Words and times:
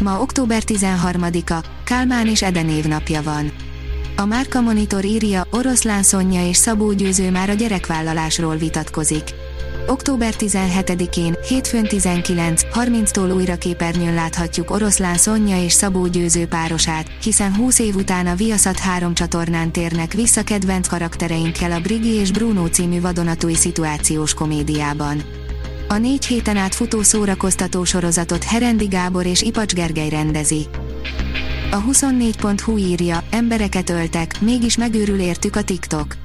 Ma 0.00 0.20
október 0.20 0.62
13-a, 0.66 1.66
Kálmán 1.84 2.26
és 2.26 2.42
Eden 2.42 2.82
napja 2.88 3.22
van. 3.22 3.52
A 4.16 4.24
Márka 4.24 4.60
Monitor 4.60 5.04
írja, 5.04 5.46
Oroszlán 5.50 6.02
Szonya 6.02 6.48
és 6.48 6.56
Szabó 6.56 6.92
Győző 6.92 7.30
már 7.30 7.50
a 7.50 7.52
gyerekvállalásról 7.52 8.56
vitatkozik. 8.56 9.22
Október 9.86 10.34
17-én, 10.38 11.36
hétfőn 11.48 11.86
19.30-tól 11.88 13.34
újra 13.34 13.56
képernyőn 13.56 14.14
láthatjuk 14.14 14.70
Oroszlán 14.70 15.16
Szonya 15.16 15.62
és 15.62 15.72
Szabó 15.72 16.06
Győző 16.06 16.46
párosát, 16.46 17.10
hiszen 17.22 17.54
20 17.54 17.78
év 17.78 17.94
után 17.94 18.26
a 18.26 18.34
Viaszat 18.34 18.78
3 18.78 19.14
csatornán 19.14 19.72
térnek 19.72 20.12
vissza 20.12 20.42
kedvenc 20.42 20.88
karaktereinkkel 20.88 21.72
a 21.72 21.80
Brigi 21.80 22.14
és 22.14 22.30
Bruno 22.30 22.66
című 22.66 23.00
vadonatúj 23.00 23.54
szituációs 23.54 24.34
komédiában. 24.34 25.22
A 25.88 25.96
négy 25.96 26.26
héten 26.26 26.56
át 26.56 26.74
futó 26.74 27.02
szórakoztató 27.02 27.84
sorozatot 27.84 28.44
Herendi 28.44 28.86
Gábor 28.86 29.26
és 29.26 29.42
Ipacs 29.42 29.72
Gergely 29.72 30.08
rendezi. 30.08 30.66
A 31.70 31.82
24.hu 31.82 32.76
írja, 32.76 33.22
embereket 33.30 33.90
öltek, 33.90 34.40
mégis 34.40 34.76
megőrül 34.76 35.20
értük 35.20 35.56
a 35.56 35.62
TikTok. 35.62 36.16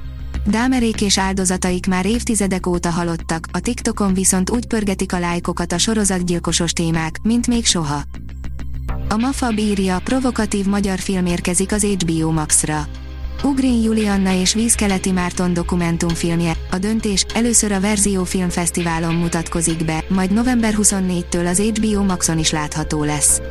Dámerék 0.46 1.02
és 1.02 1.18
áldozataik 1.18 1.88
már 1.88 2.06
évtizedek 2.06 2.68
óta 2.68 2.90
halottak, 2.90 3.48
a 3.52 3.60
TikTokon 3.60 4.14
viszont 4.14 4.50
úgy 4.50 4.68
pörgetik 4.68 5.14
a 5.14 5.20
lájkokat 5.20 5.72
a 5.72 5.78
sorozatgyilkosos 5.78 6.74
témák, 6.74 7.20
mint 7.22 7.48
még 7.48 7.66
soha. 7.66 8.02
A 9.10 9.18
Mafab 9.18 9.58
írja, 9.58 10.00
provokatív 10.04 10.66
magyar 10.66 11.00
film 11.00 11.26
érkezik 11.26 11.72
az 11.72 11.84
HBO 11.84 12.32
Max-ra. 12.32 12.88
Ugrin 13.44 13.82
Julianna 13.82 14.34
és 14.34 14.54
Vízkeleti 14.54 15.12
Márton 15.12 15.54
dokumentumfilmje, 15.54 16.54
a 16.72 16.78
döntés 16.78 17.26
először 17.34 17.72
a 17.72 17.80
Verzió 17.80 18.24
Filmfesztiválon 18.24 19.14
mutatkozik 19.14 19.86
be, 19.86 20.04
majd 20.08 20.32
november 20.32 20.74
24-től 20.78 21.50
az 21.50 21.60
HBO 21.60 22.04
Maxon 22.04 22.38
is 22.38 22.52
látható 22.52 23.04
lesz. 23.04 23.42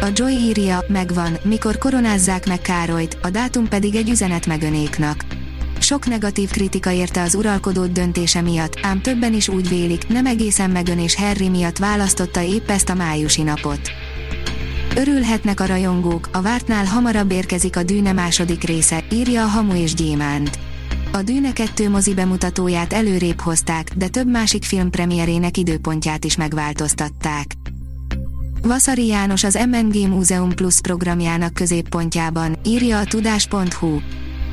A 0.00 0.06
Joy 0.14 0.32
írja, 0.32 0.84
megvan, 0.88 1.38
mikor 1.42 1.78
koronázzák 1.78 2.46
meg 2.46 2.60
Károlyt, 2.60 3.18
a 3.22 3.30
dátum 3.30 3.68
pedig 3.68 3.94
egy 3.94 4.10
üzenet 4.10 4.46
megönéknak. 4.46 5.24
Sok 5.78 6.06
negatív 6.06 6.50
kritika 6.50 6.90
érte 6.90 7.22
az 7.22 7.34
uralkodót 7.34 7.92
döntése 7.92 8.40
miatt, 8.40 8.78
ám 8.82 9.00
többen 9.00 9.34
is 9.34 9.48
úgy 9.48 9.68
vélik, 9.68 10.08
nem 10.08 10.26
egészen 10.26 10.70
megön 10.70 10.98
és 10.98 11.14
Harry 11.16 11.48
miatt 11.48 11.78
választotta 11.78 12.42
épp 12.42 12.70
ezt 12.70 12.88
a 12.88 12.94
májusi 12.94 13.42
napot. 13.42 13.80
Örülhetnek 14.96 15.60
a 15.60 15.66
rajongók, 15.66 16.28
a 16.32 16.42
vártnál 16.42 16.84
hamarabb 16.84 17.30
érkezik 17.30 17.76
a 17.76 17.82
Dűne 17.82 18.12
második 18.12 18.64
része, 18.64 19.04
írja 19.12 19.42
a 19.42 19.46
Hamu 19.46 19.74
és 19.74 19.94
Gyémánt. 19.94 20.58
A 21.12 21.22
Dűne 21.22 21.52
2 21.52 21.90
mozi 21.90 22.14
bemutatóját 22.14 22.92
előrébb 22.92 23.40
hozták, 23.40 23.90
de 23.96 24.08
több 24.08 24.30
másik 24.30 24.64
film 24.64 24.90
premierének 24.90 25.56
időpontját 25.56 26.24
is 26.24 26.36
megváltoztatták. 26.36 27.54
Vasari 28.62 29.06
János 29.06 29.44
az 29.44 29.58
MNG 29.70 30.08
Múzeum 30.08 30.54
Plus 30.54 30.80
programjának 30.80 31.54
középpontjában, 31.54 32.58
írja 32.64 32.98
a 32.98 33.04
tudás.hu. 33.04 34.00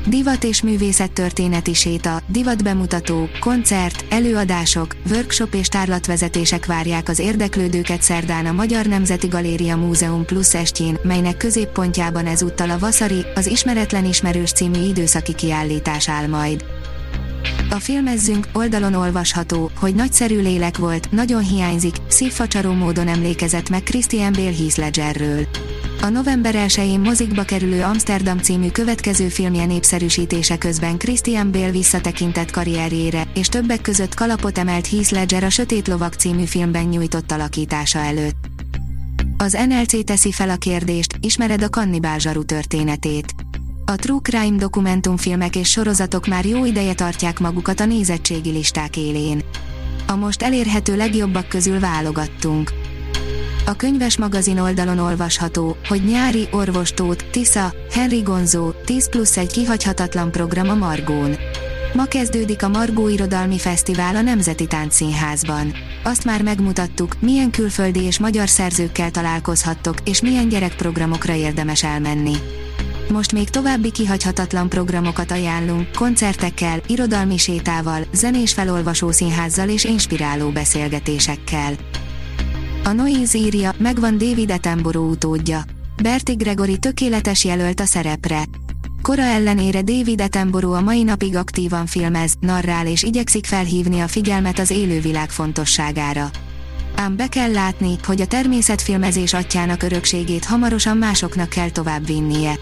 Divat 0.08 0.44
és 0.44 0.62
művészet 0.62 1.12
történeti 1.12 1.74
séta, 1.74 2.22
divat 2.26 2.62
bemutató, 2.62 3.28
koncert, 3.40 4.04
előadások, 4.08 4.96
workshop 5.10 5.54
és 5.54 5.68
tárlatvezetések 5.68 6.66
várják 6.66 7.08
az 7.08 7.18
érdeklődőket 7.18 8.02
szerdán 8.02 8.46
a 8.46 8.52
Magyar 8.52 8.86
Nemzeti 8.86 9.26
Galéria 9.26 9.76
Múzeum 9.76 10.24
Plus 10.24 10.54
estjén, 10.54 10.98
melynek 11.02 11.36
középpontjában 11.36 12.26
ezúttal 12.26 12.70
a 12.70 12.78
Vasari, 12.78 13.24
az 13.34 13.46
Ismeretlen 13.46 14.04
Ismerős 14.04 14.52
című 14.52 14.80
időszaki 14.88 15.34
kiállítás 15.34 16.08
áll 16.08 16.26
majd. 16.26 16.64
A 17.70 17.78
filmezzünk 17.78 18.48
oldalon 18.52 18.94
olvasható, 18.94 19.70
hogy 19.76 19.94
nagyszerű 19.94 20.40
lélek 20.40 20.78
volt, 20.78 21.10
nagyon 21.10 21.42
hiányzik, 21.42 21.96
szívfacsaró 22.08 22.72
módon 22.72 23.08
emlékezett 23.08 23.68
meg 23.68 23.82
Christian 23.82 24.32
Bale 24.32 24.56
Heath 24.56 24.78
Ledgerről. 24.78 25.46
A 26.00 26.08
november 26.08 26.54
1-én 26.56 27.00
mozikba 27.00 27.42
kerülő 27.42 27.82
Amsterdam 27.82 28.38
című 28.38 28.70
következő 28.70 29.28
filmje 29.28 29.64
népszerűsítése 29.64 30.58
közben 30.58 30.98
Christian 30.98 31.52
Bale 31.52 31.70
visszatekintett 31.70 32.50
karrierjére, 32.50 33.28
és 33.34 33.48
többek 33.48 33.80
között 33.80 34.14
kalapot 34.14 34.58
emelt 34.58 34.86
Heath 34.86 35.12
Ledger 35.12 35.44
a 35.44 35.50
Sötét 35.50 35.88
Lovak 35.88 36.14
című 36.14 36.44
filmben 36.44 36.84
nyújtott 36.84 37.32
alakítása 37.32 37.98
előtt. 37.98 38.36
Az 39.36 39.58
NLC 39.68 40.04
teszi 40.04 40.32
fel 40.32 40.50
a 40.50 40.56
kérdést, 40.56 41.16
ismered 41.20 41.62
a 41.62 41.68
kannibál 41.68 42.18
zsaru 42.18 42.44
történetét. 42.44 43.34
A 43.84 43.96
True 43.96 44.20
Crime 44.22 44.56
dokumentumfilmek 44.56 45.56
és 45.56 45.70
sorozatok 45.70 46.26
már 46.26 46.46
jó 46.46 46.64
ideje 46.64 46.94
tartják 46.94 47.38
magukat 47.38 47.80
a 47.80 47.84
nézettségi 47.84 48.50
listák 48.50 48.96
élén. 48.96 49.42
A 50.06 50.16
most 50.16 50.42
elérhető 50.42 50.96
legjobbak 50.96 51.48
közül 51.48 51.80
válogattunk. 51.80 52.72
A 53.68 53.76
könyves 53.76 54.18
magazin 54.18 54.58
oldalon 54.58 54.98
olvasható, 54.98 55.76
hogy 55.88 56.04
nyári 56.04 56.48
orvostót, 56.50 57.24
Tisza, 57.30 57.74
Henry 57.90 58.20
Gonzó, 58.20 58.70
10 58.84 59.08
plusz 59.08 59.36
egy 59.36 59.52
kihagyhatatlan 59.52 60.30
program 60.30 60.68
a 60.68 60.74
Margón. 60.74 61.36
Ma 61.94 62.04
kezdődik 62.04 62.62
a 62.62 62.68
Margó 62.68 63.08
Irodalmi 63.08 63.58
Fesztivál 63.58 64.16
a 64.16 64.20
Nemzeti 64.20 64.66
Táncszínházban. 64.66 65.74
Azt 66.04 66.24
már 66.24 66.42
megmutattuk, 66.42 67.20
milyen 67.20 67.50
külföldi 67.50 68.02
és 68.02 68.18
magyar 68.18 68.48
szerzőkkel 68.48 69.10
találkozhattok, 69.10 69.96
és 70.04 70.20
milyen 70.20 70.48
gyerekprogramokra 70.48 71.34
érdemes 71.34 71.84
elmenni. 71.84 72.34
Most 73.12 73.32
még 73.32 73.50
további 73.50 73.90
kihagyhatatlan 73.90 74.68
programokat 74.68 75.30
ajánlunk, 75.30 75.90
koncertekkel, 75.96 76.80
irodalmi 76.86 77.36
sétával, 77.36 78.02
zenés 78.12 78.52
felolvasó 78.52 79.10
színházzal 79.10 79.68
és 79.68 79.84
inspiráló 79.84 80.50
beszélgetésekkel. 80.50 81.72
A 82.84 82.92
Noise 82.92 83.38
írja, 83.38 83.72
megvan 83.78 84.18
David 84.18 84.50
Attenborough 84.50 85.10
utódja. 85.10 85.64
Berti 86.02 86.32
Gregory 86.32 86.78
tökéletes 86.78 87.44
jelölt 87.44 87.80
a 87.80 87.84
szerepre. 87.84 88.44
Kora 89.02 89.22
ellenére 89.22 89.82
David 89.82 90.20
Attenborough 90.20 90.76
a 90.76 90.80
mai 90.80 91.02
napig 91.02 91.36
aktívan 91.36 91.86
filmez, 91.86 92.32
narrál 92.40 92.86
és 92.86 93.02
igyekszik 93.02 93.46
felhívni 93.46 94.00
a 94.00 94.08
figyelmet 94.08 94.58
az 94.58 94.70
élővilág 94.70 95.30
fontosságára. 95.30 96.30
Ám 96.94 97.16
be 97.16 97.26
kell 97.26 97.52
látni, 97.52 97.96
hogy 98.06 98.20
a 98.20 98.26
természetfilmezés 98.26 99.32
atyának 99.32 99.82
örökségét 99.82 100.44
hamarosan 100.44 100.96
másoknak 100.96 101.48
kell 101.48 101.70
tovább 101.70 102.06
vinnie. 102.06 102.58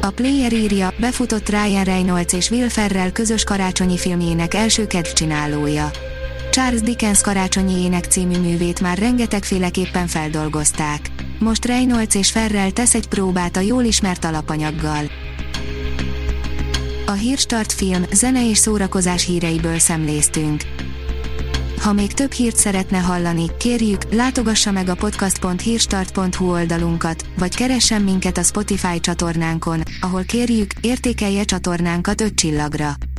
A 0.00 0.10
Player 0.10 0.52
írja, 0.52 0.92
befutott 1.00 1.48
Ryan 1.48 1.84
Reynolds 1.84 2.32
és 2.32 2.50
Will 2.50 2.68
Ferrell 2.68 3.10
közös 3.10 3.44
karácsonyi 3.44 3.98
filmjének 3.98 4.54
első 4.54 4.86
kedvcsinálója. 4.86 5.90
Charles 6.58 6.80
Dickens 6.80 7.20
karácsonyi 7.20 7.82
ének 7.82 8.04
című 8.04 8.38
művét 8.38 8.80
már 8.80 8.98
rengetegféleképpen 8.98 10.06
feldolgozták. 10.06 11.10
Most 11.38 11.64
Reynolds 11.64 12.14
és 12.14 12.30
Ferrell 12.30 12.70
tesz 12.70 12.94
egy 12.94 13.08
próbát 13.08 13.56
a 13.56 13.60
jól 13.60 13.84
ismert 13.84 14.24
alapanyaggal. 14.24 15.04
A 17.06 17.12
Hírstart 17.12 17.72
film, 17.72 18.04
zene 18.12 18.48
és 18.48 18.58
szórakozás 18.58 19.24
híreiből 19.24 19.78
szemléztünk. 19.78 20.62
Ha 21.80 21.92
még 21.92 22.12
több 22.12 22.32
hírt 22.32 22.56
szeretne 22.56 22.98
hallani, 22.98 23.44
kérjük, 23.58 24.14
látogassa 24.14 24.70
meg 24.70 24.88
a 24.88 24.94
podcast.hírstart.hu 24.94 26.50
oldalunkat, 26.50 27.26
vagy 27.38 27.56
keressen 27.56 28.02
minket 28.02 28.38
a 28.38 28.42
Spotify 28.42 29.00
csatornánkon, 29.00 29.82
ahol 30.00 30.22
kérjük, 30.22 30.72
értékelje 30.80 31.44
csatornánkat 31.44 32.20
5 32.20 32.34
csillagra. 32.34 32.94